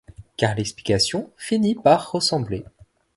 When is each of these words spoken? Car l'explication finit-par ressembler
Car 0.35 0.55
l'explication 0.55 1.29
finit-par 1.37 2.11
ressembler 2.11 2.65